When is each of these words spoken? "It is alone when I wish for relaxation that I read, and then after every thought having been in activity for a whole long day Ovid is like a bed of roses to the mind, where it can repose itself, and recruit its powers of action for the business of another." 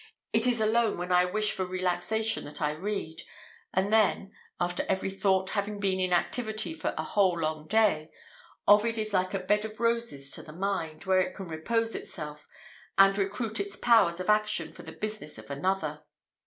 "It 0.33 0.47
is 0.47 0.59
alone 0.59 0.97
when 0.97 1.11
I 1.11 1.25
wish 1.25 1.51
for 1.51 1.63
relaxation 1.63 2.43
that 2.45 2.59
I 2.59 2.71
read, 2.71 3.21
and 3.71 3.93
then 3.93 4.31
after 4.59 4.83
every 4.89 5.11
thought 5.11 5.51
having 5.51 5.79
been 5.79 5.99
in 5.99 6.11
activity 6.11 6.73
for 6.73 6.95
a 6.97 7.03
whole 7.03 7.39
long 7.39 7.67
day 7.67 8.09
Ovid 8.67 8.97
is 8.97 9.13
like 9.13 9.35
a 9.35 9.39
bed 9.39 9.63
of 9.63 9.79
roses 9.79 10.31
to 10.31 10.41
the 10.41 10.53
mind, 10.53 11.05
where 11.05 11.19
it 11.19 11.35
can 11.35 11.45
repose 11.49 11.93
itself, 11.93 12.47
and 12.97 13.15
recruit 13.15 13.59
its 13.59 13.75
powers 13.75 14.19
of 14.19 14.27
action 14.27 14.73
for 14.73 14.81
the 14.81 14.91
business 14.91 15.37
of 15.37 15.51
another." 15.51 16.01